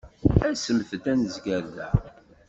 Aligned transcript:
Asemt-d 0.47 1.03
ad 1.13 1.17
nezger 1.19 1.63
da. 1.75 1.89